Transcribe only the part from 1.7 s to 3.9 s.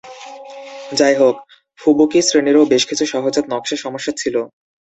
"ফুবুকি" শ্রেণীরও বেশ কিছু সহজাত নকশা